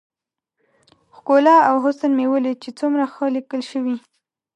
[1.15, 3.95] ښکلا او حسن مې وليد چې څومره ښه ليکل شوي.